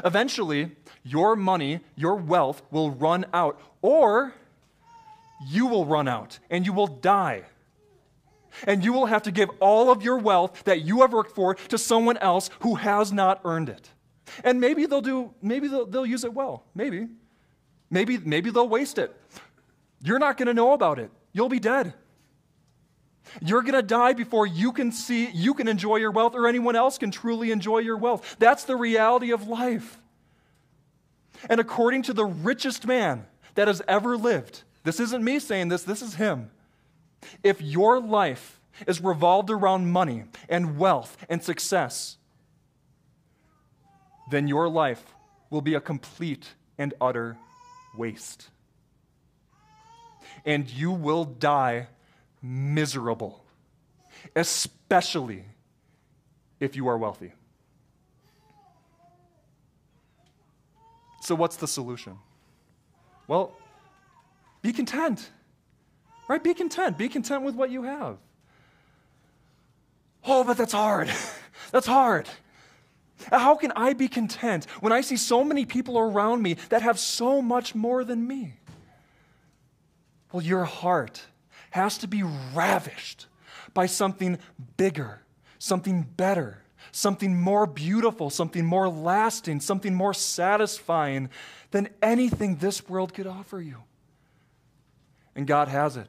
Eventually, 0.04 0.72
your 1.04 1.36
money, 1.36 1.80
your 1.94 2.14
wealth 2.16 2.62
will 2.70 2.90
run 2.90 3.26
out, 3.32 3.60
or 3.82 4.34
you 5.46 5.66
will 5.66 5.86
run 5.86 6.08
out 6.08 6.38
and 6.50 6.66
you 6.66 6.72
will 6.72 6.86
die. 6.86 7.42
And 8.66 8.82
you 8.82 8.92
will 8.92 9.06
have 9.06 9.22
to 9.24 9.30
give 9.30 9.50
all 9.60 9.90
of 9.90 10.02
your 10.02 10.18
wealth 10.18 10.64
that 10.64 10.80
you 10.82 11.02
have 11.02 11.12
worked 11.12 11.34
for 11.34 11.54
to 11.54 11.78
someone 11.78 12.16
else 12.16 12.50
who 12.60 12.76
has 12.76 13.12
not 13.12 13.40
earned 13.44 13.68
it. 13.68 13.90
And 14.44 14.60
maybe 14.60 14.86
they'll 14.86 15.00
do, 15.00 15.32
maybe 15.42 15.68
they'll, 15.68 15.86
they'll 15.86 16.06
use 16.06 16.24
it 16.24 16.32
well. 16.32 16.64
Maybe. 16.74 17.08
Maybe, 17.90 18.18
maybe 18.18 18.50
they'll 18.50 18.68
waste 18.68 18.98
it. 18.98 19.14
You're 20.02 20.18
not 20.18 20.36
going 20.36 20.46
to 20.46 20.54
know 20.54 20.72
about 20.72 20.98
it. 20.98 21.10
You'll 21.32 21.48
be 21.48 21.60
dead. 21.60 21.94
You're 23.42 23.62
going 23.62 23.74
to 23.74 23.82
die 23.82 24.12
before 24.12 24.46
you 24.46 24.72
can 24.72 24.92
see, 24.92 25.30
you 25.30 25.54
can 25.54 25.68
enjoy 25.68 25.96
your 25.96 26.10
wealth, 26.10 26.34
or 26.34 26.46
anyone 26.46 26.76
else 26.76 26.98
can 26.98 27.10
truly 27.10 27.50
enjoy 27.50 27.78
your 27.78 27.96
wealth. 27.96 28.36
That's 28.38 28.64
the 28.64 28.76
reality 28.76 29.32
of 29.32 29.46
life. 29.46 30.00
And 31.48 31.60
according 31.60 32.02
to 32.02 32.12
the 32.12 32.24
richest 32.24 32.86
man 32.86 33.26
that 33.54 33.68
has 33.68 33.82
ever 33.86 34.16
lived, 34.16 34.62
this 34.84 35.00
isn't 35.00 35.22
me 35.22 35.38
saying 35.38 35.68
this, 35.68 35.82
this 35.82 36.02
is 36.02 36.14
him. 36.14 36.50
If 37.42 37.60
your 37.60 38.00
life 38.00 38.60
is 38.86 39.00
revolved 39.00 39.50
around 39.50 39.90
money 39.90 40.24
and 40.48 40.78
wealth 40.78 41.16
and 41.28 41.42
success, 41.42 42.17
then 44.30 44.48
your 44.48 44.68
life 44.68 45.14
will 45.50 45.60
be 45.60 45.74
a 45.74 45.80
complete 45.80 46.54
and 46.76 46.94
utter 47.00 47.36
waste. 47.96 48.48
And 50.44 50.68
you 50.68 50.92
will 50.92 51.24
die 51.24 51.88
miserable, 52.42 53.44
especially 54.36 55.44
if 56.60 56.76
you 56.76 56.88
are 56.88 56.98
wealthy. 56.98 57.32
So, 61.22 61.34
what's 61.34 61.56
the 61.56 61.66
solution? 61.66 62.18
Well, 63.26 63.52
be 64.62 64.72
content. 64.72 65.30
Right? 66.28 66.42
Be 66.42 66.54
content. 66.54 66.96
Be 66.98 67.08
content 67.08 67.42
with 67.42 67.54
what 67.54 67.70
you 67.70 67.82
have. 67.82 68.18
Oh, 70.24 70.44
but 70.44 70.56
that's 70.56 70.72
hard. 70.72 71.10
that's 71.72 71.86
hard. 71.86 72.28
How 73.30 73.56
can 73.56 73.72
I 73.74 73.92
be 73.92 74.08
content 74.08 74.66
when 74.80 74.92
I 74.92 75.00
see 75.00 75.16
so 75.16 75.42
many 75.44 75.64
people 75.64 75.98
around 75.98 76.42
me 76.42 76.54
that 76.68 76.82
have 76.82 76.98
so 76.98 77.42
much 77.42 77.74
more 77.74 78.04
than 78.04 78.26
me? 78.26 78.54
Well, 80.32 80.42
your 80.42 80.64
heart 80.64 81.22
has 81.70 81.98
to 81.98 82.06
be 82.06 82.22
ravished 82.22 83.26
by 83.74 83.86
something 83.86 84.38
bigger, 84.76 85.22
something 85.58 86.02
better, 86.02 86.62
something 86.92 87.40
more 87.40 87.66
beautiful, 87.66 88.30
something 88.30 88.64
more 88.64 88.88
lasting, 88.88 89.60
something 89.60 89.94
more 89.94 90.14
satisfying 90.14 91.30
than 91.70 91.88
anything 92.02 92.56
this 92.56 92.88
world 92.88 93.14
could 93.14 93.26
offer 93.26 93.60
you. 93.60 93.78
And 95.34 95.46
God 95.46 95.68
has 95.68 95.96
it. 95.96 96.08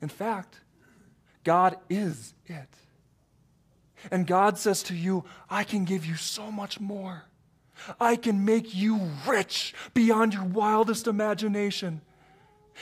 In 0.00 0.08
fact, 0.08 0.60
God 1.44 1.76
is 1.90 2.34
it. 2.46 2.68
And 4.10 4.26
God 4.26 4.58
says 4.58 4.82
to 4.84 4.94
you, 4.94 5.24
I 5.48 5.64
can 5.64 5.84
give 5.84 6.04
you 6.04 6.16
so 6.16 6.50
much 6.50 6.80
more. 6.80 7.24
I 8.00 8.16
can 8.16 8.44
make 8.44 8.74
you 8.74 9.10
rich 9.26 9.74
beyond 9.94 10.34
your 10.34 10.44
wildest 10.44 11.06
imagination. 11.06 12.00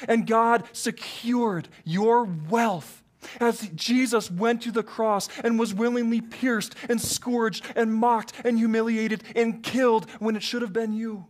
And 0.07 0.27
God 0.27 0.65
secured 0.73 1.69
your 1.85 2.25
wealth 2.25 3.03
as 3.39 3.69
Jesus 3.75 4.31
went 4.31 4.63
to 4.63 4.73
the 4.73 4.83
cross 4.83 5.29
and 5.45 5.59
was 5.59 5.75
willingly 5.75 6.21
pierced 6.21 6.75
and 6.89 7.01
scourged 7.01 7.65
and 7.77 7.95
mocked 7.95 8.33
and 8.45 8.57
humiliated 8.57 9.25
and 9.37 9.63
killed 9.63 10.09
when 10.21 10.37
it 10.37 10.43
should 10.43 10.63
have 10.63 10.73
been 10.73 10.93
you. 10.93 11.27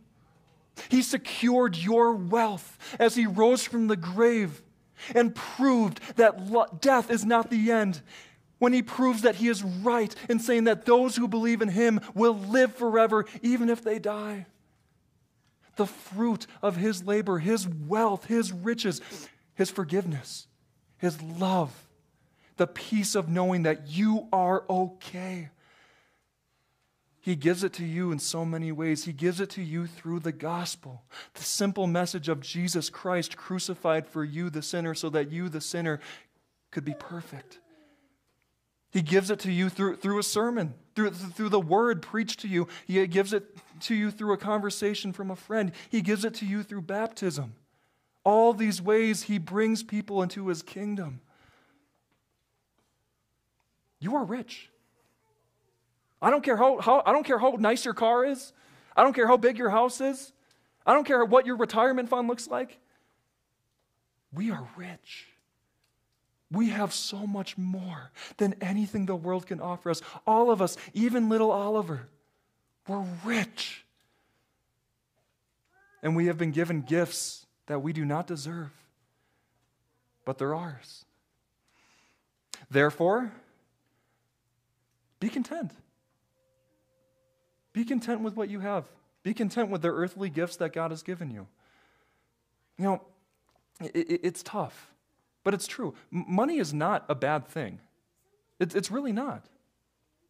He 0.88 1.02
secured 1.02 1.76
your 1.76 2.14
wealth 2.14 2.78
as 2.98 3.16
he 3.16 3.26
rose 3.26 3.64
from 3.64 3.88
the 3.88 3.96
grave 3.96 4.62
and 5.14 5.34
proved 5.34 6.00
that 6.16 6.80
death 6.80 7.10
is 7.10 7.24
not 7.24 7.50
the 7.50 7.72
end 7.72 8.00
when 8.60 8.72
he 8.74 8.82
proves 8.82 9.22
that 9.22 9.36
he 9.36 9.48
is 9.48 9.64
right 9.64 10.14
in 10.28 10.38
saying 10.38 10.64
that 10.64 10.84
those 10.84 11.16
who 11.16 11.26
believe 11.26 11.62
in 11.62 11.68
him 11.68 11.98
will 12.14 12.36
live 12.36 12.72
forever, 12.76 13.24
even 13.42 13.68
if 13.68 13.82
they 13.82 13.98
die. 13.98 14.46
The 15.76 15.86
fruit 15.86 16.46
of 16.62 16.76
his 16.76 17.02
labor, 17.02 17.38
his 17.38 17.66
wealth, 17.66 18.26
his 18.26 18.52
riches, 18.52 19.00
his 19.54 19.70
forgiveness, 19.70 20.46
his 20.98 21.20
love, 21.22 21.88
the 22.58 22.66
peace 22.66 23.14
of 23.14 23.30
knowing 23.30 23.62
that 23.62 23.88
you 23.88 24.28
are 24.30 24.64
okay. 24.68 25.48
He 27.22 27.36
gives 27.36 27.64
it 27.64 27.72
to 27.74 27.84
you 27.84 28.12
in 28.12 28.18
so 28.18 28.44
many 28.44 28.72
ways. 28.72 29.04
He 29.04 29.12
gives 29.12 29.40
it 29.40 29.48
to 29.50 29.62
you 29.62 29.86
through 29.86 30.20
the 30.20 30.32
gospel, 30.32 31.02
the 31.32 31.42
simple 31.42 31.86
message 31.86 32.28
of 32.28 32.40
Jesus 32.40 32.90
Christ 32.90 33.38
crucified 33.38 34.06
for 34.06 34.22
you, 34.22 34.50
the 34.50 34.62
sinner, 34.62 34.94
so 34.94 35.08
that 35.10 35.30
you, 35.30 35.48
the 35.48 35.62
sinner, 35.62 35.98
could 36.70 36.84
be 36.84 36.94
perfect 36.98 37.58
He 38.90 39.02
gives 39.02 39.30
it 39.30 39.38
to 39.40 39.52
you 39.52 39.68
through, 39.68 39.96
through 39.96 40.18
a 40.18 40.22
sermon, 40.22 40.74
through, 40.94 41.12
through 41.12 41.48
the 41.48 41.60
word 41.60 42.02
preached 42.02 42.40
to 42.40 42.48
you. 42.48 42.66
He 42.86 43.06
gives 43.06 43.32
it 43.32 43.44
to 43.82 43.94
you 43.94 44.10
through 44.10 44.32
a 44.32 44.36
conversation 44.36 45.12
from 45.12 45.30
a 45.30 45.36
friend. 45.36 45.72
He 45.88 46.02
gives 46.02 46.24
it 46.24 46.34
to 46.34 46.46
you 46.46 46.62
through 46.62 46.82
baptism. 46.82 47.54
All 48.24 48.52
these 48.52 48.82
ways 48.82 49.22
he 49.22 49.38
brings 49.38 49.82
people 49.82 50.22
into 50.22 50.48
his 50.48 50.62
kingdom. 50.62 51.20
You 54.00 54.16
are 54.16 54.24
rich. 54.24 54.70
I 56.20 56.30
don't 56.30 56.42
care 56.42 56.56
how, 56.56 56.80
how, 56.80 57.02
I 57.06 57.12
don't 57.12 57.24
care 57.24 57.38
how 57.38 57.56
nice 57.58 57.84
your 57.84 57.94
car 57.94 58.24
is. 58.24 58.52
I 58.96 59.02
don't 59.02 59.14
care 59.14 59.26
how 59.26 59.36
big 59.36 59.56
your 59.56 59.70
house 59.70 60.00
is. 60.00 60.32
I 60.84 60.94
don't 60.94 61.04
care 61.04 61.24
what 61.24 61.46
your 61.46 61.56
retirement 61.56 62.08
fund 62.08 62.28
looks 62.28 62.48
like. 62.48 62.78
We 64.32 64.50
are 64.50 64.68
rich. 64.76 65.29
We 66.52 66.70
have 66.70 66.92
so 66.92 67.26
much 67.26 67.56
more 67.56 68.10
than 68.38 68.54
anything 68.60 69.06
the 69.06 69.14
world 69.14 69.46
can 69.46 69.60
offer 69.60 69.90
us. 69.90 70.02
All 70.26 70.50
of 70.50 70.60
us, 70.60 70.76
even 70.94 71.28
little 71.28 71.50
Oliver, 71.50 72.08
we're 72.88 73.04
rich. 73.24 73.84
And 76.02 76.16
we 76.16 76.26
have 76.26 76.38
been 76.38 76.50
given 76.50 76.82
gifts 76.82 77.46
that 77.66 77.80
we 77.80 77.92
do 77.92 78.04
not 78.04 78.26
deserve, 78.26 78.70
but 80.24 80.38
they're 80.38 80.54
ours. 80.54 81.04
Therefore, 82.70 83.32
be 85.20 85.28
content. 85.28 85.70
Be 87.72 87.84
content 87.84 88.22
with 88.22 88.34
what 88.34 88.48
you 88.48 88.60
have. 88.60 88.86
Be 89.22 89.34
content 89.34 89.70
with 89.70 89.82
the 89.82 89.88
earthly 89.88 90.30
gifts 90.30 90.56
that 90.56 90.72
God 90.72 90.90
has 90.90 91.02
given 91.02 91.30
you. 91.30 91.46
You 92.78 92.84
know, 92.84 93.02
it, 93.80 94.20
it's 94.24 94.42
tough, 94.42 94.90
but 95.44 95.54
it's 95.54 95.66
true. 95.66 95.94
Money 96.10 96.58
is 96.58 96.74
not 96.74 97.04
a 97.08 97.14
bad 97.14 97.48
thing. 97.48 97.80
It, 98.58 98.74
it's 98.74 98.90
really 98.90 99.12
not. 99.12 99.46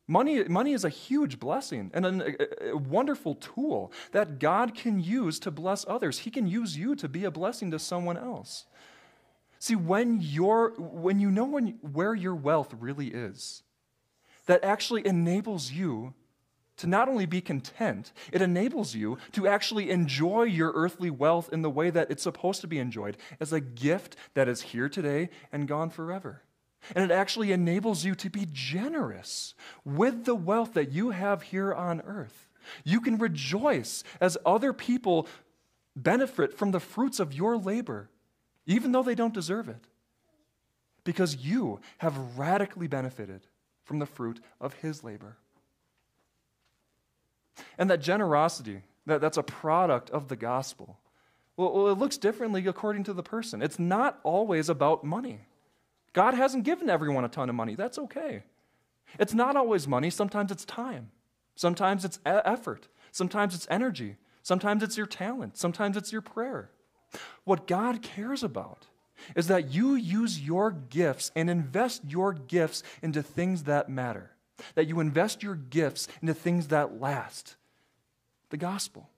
Money, 0.07 0.43
money 0.45 0.73
is 0.73 0.85
a 0.85 0.88
huge 0.88 1.38
blessing 1.38 1.90
and 1.95 2.05
a, 2.05 2.71
a, 2.71 2.76
wonderful 2.76 3.37
tool 3.37 3.93
that 4.11 4.40
God 4.40 4.75
can 4.75 4.99
use 4.99 5.38
to 5.40 5.52
bless 5.52 5.85
others. 5.87 6.19
He 6.19 6.33
can 6.33 6.49
use 6.49 6.76
you 6.76 6.97
to 6.97 7.09
be 7.09 7.25
a 7.25 7.31
blessing 7.31 7.71
to 7.71 7.79
someone 7.79 8.17
else. 8.17 8.67
See, 9.61 9.76
when, 9.76 10.19
you're, 10.21 10.73
when 10.79 11.21
you 11.21 11.31
know 11.31 11.45
when, 11.45 11.79
where 11.93 12.14
your 12.14 12.35
wealth 12.35 12.75
really 12.81 13.09
is, 13.09 13.62
that 14.47 14.64
actually 14.64 15.07
enables 15.07 15.71
you 15.71 16.14
to 16.80 16.87
not 16.87 17.08
only 17.08 17.26
be 17.26 17.42
content, 17.42 18.10
it 18.32 18.40
enables 18.40 18.94
you 18.94 19.18
to 19.32 19.46
actually 19.46 19.90
enjoy 19.90 20.44
your 20.44 20.72
earthly 20.75 21.10
wealth 21.10 21.52
in 21.52 21.60
the 21.60 21.68
way 21.68 21.90
that 21.90 22.10
it's 22.10 22.22
supposed 22.22 22.62
to 22.62 22.66
be 22.66 22.78
enjoyed 22.78 23.18
as 23.38 23.52
a 23.52 23.60
gift 23.60 24.16
that 24.32 24.49
is 24.49 24.62
here 24.62 24.88
today 24.88 25.28
and 25.52 25.68
gone 25.68 25.90
forever. 25.90 26.42
And 26.94 27.04
it 27.04 27.14
actually 27.14 27.52
enables 27.52 28.06
you 28.06 28.14
to 28.14 28.30
be 28.30 28.49
generous 28.50 29.54
with 29.84 30.25
the 30.25 30.34
wealth 30.34 30.72
that 30.72 30.90
you 30.90 31.10
have 31.10 31.42
here 31.42 31.75
on 31.75 32.00
earth. 32.00 32.49
You 32.82 33.02
can 33.02 33.18
rejoice 33.18 34.02
as 34.18 34.38
other 34.46 34.72
people 34.72 35.28
benefit 35.94 36.56
from 36.56 36.70
the 36.70 36.80
fruits 36.80 37.20
of 37.20 37.34
your 37.34 37.58
labor, 37.58 38.08
even 38.64 38.92
though 38.92 39.02
they 39.02 39.14
don't 39.14 39.34
deserve 39.34 39.68
it, 39.68 39.84
because 41.04 41.37
you 41.37 41.80
have 41.99 42.38
radically 42.38 42.87
benefited 42.87 43.42
from 43.84 43.99
the 43.99 44.06
fruit 44.06 44.40
of 44.62 44.75
his 44.75 45.04
labor. 45.04 45.37
And 47.78 47.90
that 47.90 48.00
generosity, 48.00 48.83
that, 49.07 49.21
that's 49.21 49.37
a 49.37 49.42
product 49.42 50.11
of 50.11 50.28
the 50.28 50.37
gospel. 50.37 50.99
Well, 51.57 51.73
well, 51.73 51.88
it 51.88 51.99
looks 51.99 52.16
differently 52.16 52.66
according 52.66 53.04
to 53.04 53.12
the 53.12 53.23
person. 53.23 53.62
It's 53.62 53.78
not 53.78 54.19
always 54.23 54.69
about 54.69 55.04
money. 55.04 55.40
God 56.12 56.35
hasn't 56.35 56.64
given 56.64 56.90
everyone 56.90 57.25
a 57.25 57.28
ton 57.28 57.49
of 57.49 57.54
money. 57.54 57.75
That's 57.75 57.99
okay. 57.99 58.42
It's 59.19 59.35
not 59.35 59.57
always 59.57 59.87
money. 59.87 60.11
Sometimes 60.11 60.50
it's 60.50 60.64
time. 60.64 61.11
Sometimes 61.54 62.04
it's 62.04 62.19
effort. 62.25 62.88
Sometimes 63.12 63.54
it's 63.54 63.66
energy. 63.71 64.16
Sometimes 64.42 64.83
it's 64.83 64.97
your 64.97 65.07
talent. 65.07 65.57
Sometimes 65.57 65.97
it's 65.97 66.12
your 66.12 66.23
prayer. 66.23 66.71
What 67.45 67.66
God 67.66 68.02
cares 68.02 68.42
about 68.42 68.87
is 69.37 69.49
that 69.49 69.75
you 69.75 69.95
use 69.95 70.41
your 70.41 70.71
gifts 70.71 71.30
and 71.36 71.50
invest 71.50 72.02
your 72.08 72.32
gifts 72.32 72.82
into 73.02 73.23
things 73.23 73.65
that 73.65 73.89
matter, 73.89 74.30
that 74.75 74.88
you 74.88 75.00
invest 75.00 75.42
your 75.42 75.54
gifts 75.54 76.08
into 76.20 76.34
things 76.34 76.68
that 76.68 77.00
last, 77.00 77.56
the 78.50 78.56
gospel. 78.56 79.08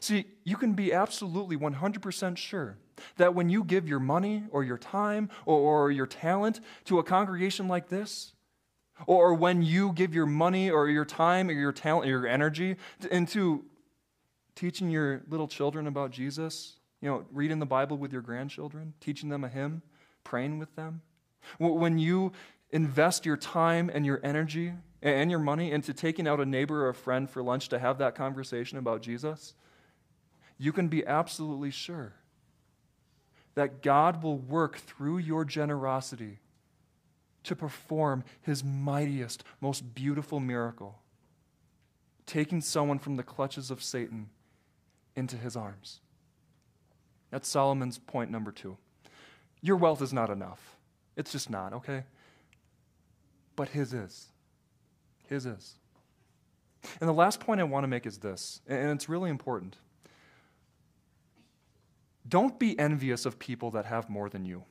See, 0.00 0.26
you 0.44 0.56
can 0.56 0.72
be 0.72 0.92
absolutely 0.92 1.56
100% 1.56 2.36
sure 2.36 2.78
that 3.16 3.34
when 3.34 3.48
you 3.48 3.62
give 3.62 3.88
your 3.88 4.00
money 4.00 4.44
or 4.50 4.64
your 4.64 4.78
time 4.78 5.30
or, 5.44 5.84
or, 5.84 5.90
your 5.90 6.06
talent 6.06 6.60
to 6.86 6.98
a 6.98 7.04
congregation 7.04 7.68
like 7.68 7.88
this, 7.88 8.32
or 9.06 9.34
when 9.34 9.62
you 9.62 9.92
give 9.92 10.14
your 10.14 10.26
money 10.26 10.70
or 10.70 10.88
your 10.88 11.04
time 11.04 11.50
or 11.50 11.52
your 11.52 11.72
talent 11.72 12.06
or 12.06 12.10
your 12.10 12.26
energy 12.26 12.76
into 13.10 13.64
teaching 14.54 14.90
your 14.90 15.22
little 15.28 15.46
children 15.46 15.86
about 15.86 16.10
Jesus, 16.10 16.76
you 17.02 17.08
know, 17.08 17.26
reading 17.30 17.58
the 17.58 17.66
Bible 17.66 17.98
with 17.98 18.12
your 18.12 18.22
grandchildren, 18.22 18.94
teaching 19.00 19.28
them 19.28 19.44
a 19.44 19.48
hymn, 19.48 19.82
praying 20.24 20.58
with 20.58 20.74
them, 20.76 21.02
when 21.58 21.98
you 21.98 22.32
invest 22.70 23.26
your 23.26 23.36
time 23.36 23.90
and 23.92 24.04
your 24.04 24.20
energy 24.22 24.72
and 25.02 25.30
your 25.30 25.40
money 25.40 25.70
into 25.70 25.92
taking 25.92 26.26
out 26.26 26.40
a 26.40 26.46
neighbor 26.46 26.86
or 26.86 26.88
a 26.88 26.94
friend 26.94 27.30
for 27.30 27.42
lunch 27.42 27.68
to 27.68 27.78
have 27.78 27.98
that 27.98 28.14
conversation 28.14 28.78
about 28.78 29.02
Jesus, 29.02 29.54
you 30.58 30.72
can 30.72 30.88
be 30.88 31.06
absolutely 31.06 31.70
sure 31.70 32.14
that 33.54 33.82
God 33.82 34.22
will 34.22 34.38
work 34.38 34.76
through 34.76 35.18
your 35.18 35.44
generosity 35.44 36.40
to 37.44 37.54
perform 37.54 38.24
his 38.42 38.64
mightiest, 38.64 39.44
most 39.60 39.94
beautiful 39.94 40.40
miracle, 40.40 40.98
taking 42.26 42.60
someone 42.60 42.98
from 42.98 43.16
the 43.16 43.22
clutches 43.22 43.70
of 43.70 43.82
Satan 43.82 44.28
into 45.14 45.36
his 45.36 45.56
arms. 45.56 46.00
That's 47.30 47.48
Solomon's 47.48 47.98
point 47.98 48.30
number 48.30 48.50
two. 48.50 48.76
Your 49.62 49.76
wealth 49.76 50.02
is 50.02 50.12
not 50.12 50.30
enough. 50.30 50.76
It's 51.16 51.32
just 51.32 51.48
not, 51.48 51.72
okay? 51.72 52.04
But 53.56 53.70
his 53.70 53.92
is. 53.92 54.26
His 55.28 55.46
is. 55.46 55.74
And 57.00 57.08
the 57.08 57.14
last 57.14 57.40
point 57.40 57.60
I 57.60 57.64
want 57.64 57.84
to 57.84 57.88
make 57.88 58.06
is 58.06 58.18
this, 58.18 58.60
and 58.68 58.90
it's 58.90 59.08
really 59.08 59.30
important. 59.30 59.76
Don't 62.28 62.58
be 62.58 62.78
envious 62.78 63.26
of 63.26 63.38
people 63.38 63.70
that 63.72 63.86
have 63.86 64.08
more 64.08 64.28
than 64.28 64.44
you. 64.44 64.64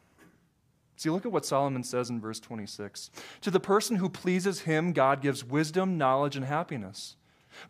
See, 0.97 1.09
look 1.09 1.25
at 1.25 1.31
what 1.31 1.45
Solomon 1.45 1.83
says 1.83 2.09
in 2.09 2.21
verse 2.21 2.39
26. 2.39 3.11
To 3.41 3.51
the 3.51 3.59
person 3.59 3.97
who 3.97 4.09
pleases 4.09 4.61
him, 4.61 4.93
God 4.93 5.21
gives 5.21 5.43
wisdom, 5.43 5.97
knowledge, 5.97 6.35
and 6.35 6.45
happiness. 6.45 7.15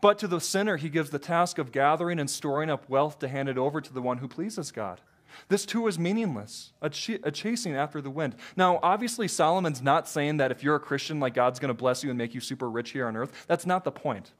But 0.02 0.20
to 0.20 0.28
the 0.28 0.40
sinner, 0.40 0.78
he 0.78 0.90
gives 0.90 1.10
the 1.10 1.20
task 1.20 1.58
of 1.58 1.72
gathering 1.72 2.20
and 2.20 2.30
storing 2.30 2.70
up 2.70 2.90
wealth 2.90 3.20
to 3.20 3.28
hand 3.28 3.50
it 3.50 3.58
over 3.58 3.82
to 3.82 3.94
the 3.94 4.02
one 4.02 4.20
who 4.20 4.28
pleases 4.28 4.72
God. 4.72 5.02
This 5.48 5.66
too 5.66 5.88
is 5.88 6.00
meaningless, 6.00 6.72
a, 6.82 6.90
ch- 6.90 7.20
a, 7.24 7.32
chasing 7.32 7.76
after 7.76 8.02
the 8.02 8.10
wind. 8.10 8.36
Now, 8.56 8.80
obviously, 8.82 9.28
Solomon's 9.28 9.82
not 9.82 10.08
saying 10.08 10.38
that 10.38 10.52
if 10.52 10.64
you're 10.64 10.76
a 10.76 10.80
Christian, 10.80 11.20
like 11.20 11.34
God's 11.34 11.60
going 11.60 11.70
to 11.70 11.74
bless 11.74 12.04
you 12.04 12.10
and 12.10 12.18
make 12.18 12.34
you 12.34 12.42
super 12.42 12.70
rich 12.70 12.92
here 12.92 13.08
on 13.08 13.16
earth. 13.16 13.46
That's 13.48 13.66
not 13.66 13.84
the 13.84 13.92
point. 13.92 14.32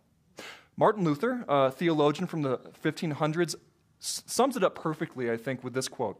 Martin 0.78 1.04
Luther, 1.04 1.46
a 1.48 1.72
theologian 1.72 2.28
from 2.28 2.42
the 2.42 2.58
1500s, 2.84 3.56
s- 4.02 4.24
sums 4.26 4.58
it 4.58 4.64
up 4.64 4.76
perfectly, 4.76 5.32
I 5.32 5.38
think, 5.38 5.64
with 5.64 5.74
this 5.74 5.88
quote 5.88 6.20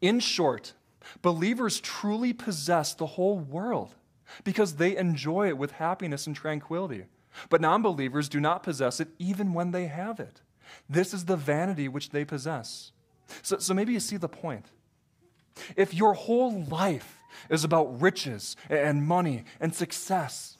In 0.00 0.20
short, 0.20 0.74
believers 1.22 1.80
truly 1.80 2.32
possess 2.32 2.94
the 2.94 3.06
whole 3.06 3.38
world 3.38 3.94
because 4.44 4.76
they 4.76 4.96
enjoy 4.96 5.48
it 5.48 5.58
with 5.58 5.72
happiness 5.72 6.26
and 6.26 6.36
tranquility. 6.36 7.04
But 7.48 7.60
non 7.60 7.82
believers 7.82 8.28
do 8.28 8.40
not 8.40 8.62
possess 8.62 9.00
it 9.00 9.08
even 9.18 9.54
when 9.54 9.70
they 9.70 9.86
have 9.86 10.20
it. 10.20 10.40
This 10.88 11.12
is 11.12 11.24
the 11.24 11.36
vanity 11.36 11.88
which 11.88 12.10
they 12.10 12.24
possess. 12.24 12.92
So, 13.42 13.58
so 13.58 13.74
maybe 13.74 13.92
you 13.92 14.00
see 14.00 14.16
the 14.16 14.28
point. 14.28 14.66
If 15.76 15.94
your 15.94 16.14
whole 16.14 16.62
life 16.64 17.18
is 17.50 17.64
about 17.64 18.00
riches 18.00 18.56
and 18.68 19.06
money 19.06 19.44
and 19.60 19.74
success, 19.74 20.56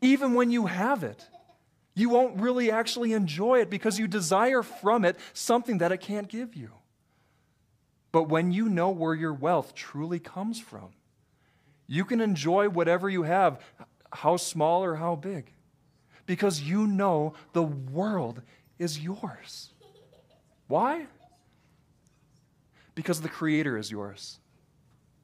even 0.00 0.34
when 0.34 0.50
you 0.50 0.66
have 0.66 1.04
it, 1.04 1.28
you 1.94 2.10
won't 2.10 2.40
really 2.40 2.70
actually 2.70 3.12
enjoy 3.12 3.60
it 3.60 3.70
because 3.70 3.98
you 3.98 4.06
desire 4.06 4.62
from 4.62 5.04
it 5.04 5.16
something 5.32 5.78
that 5.78 5.92
it 5.92 6.00
can't 6.00 6.28
give 6.28 6.54
you. 6.54 6.70
But 8.12 8.28
when 8.28 8.52
you 8.52 8.68
know 8.68 8.90
where 8.90 9.14
your 9.14 9.32
wealth 9.32 9.74
truly 9.74 10.18
comes 10.18 10.60
from, 10.60 10.90
you 11.86 12.04
can 12.04 12.20
enjoy 12.20 12.68
whatever 12.68 13.08
you 13.08 13.22
have, 13.22 13.60
how 14.12 14.36
small 14.36 14.84
or 14.84 14.96
how 14.96 15.16
big, 15.16 15.52
because 16.26 16.60
you 16.60 16.86
know 16.86 17.34
the 17.52 17.62
world 17.62 18.42
is 18.78 18.98
yours. 18.98 19.70
Why? 20.68 21.06
Because 22.96 23.20
the 23.20 23.28
Creator 23.28 23.78
is 23.78 23.92
yours. 23.92 24.40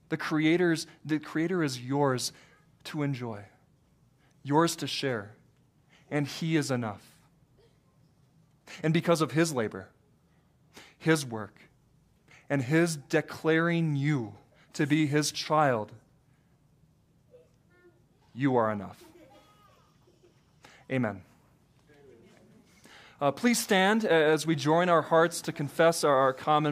The, 0.08 0.16
creator's, 0.16 0.86
the 1.04 1.18
Creator 1.18 1.64
is 1.64 1.80
yours 1.80 2.32
to 2.84 3.02
enjoy, 3.02 3.44
yours 4.44 4.76
to 4.76 4.86
share, 4.86 5.32
and 6.10 6.28
He 6.28 6.56
is 6.56 6.70
enough. 6.70 7.02
And 8.82 8.92
because 8.92 9.22
of 9.22 9.32
His 9.32 9.54
labor, 9.54 9.88
His 10.98 11.24
work, 11.24 11.54
and 12.50 12.62
His 12.62 12.96
declaring 12.96 13.96
you 13.96 14.34
to 14.74 14.86
be 14.86 15.06
His 15.06 15.32
child, 15.32 15.92
You 18.34 18.56
are 18.56 18.70
enough. 18.70 19.02
Amen. 20.90 21.22
Uh, 23.18 23.30
please 23.30 23.58
stand 23.58 24.04
as 24.04 24.46
we 24.46 24.54
join 24.54 24.90
our 24.90 25.00
hearts 25.00 25.40
to 25.40 25.52
confess 25.52 26.04
our, 26.04 26.14
our 26.14 26.34
common 26.34 26.70